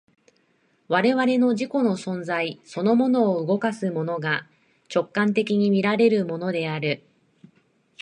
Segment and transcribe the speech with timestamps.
[0.87, 4.47] 我々の自己の存在そのものを動かすものが、
[4.91, 7.03] 直観的に見られるものである。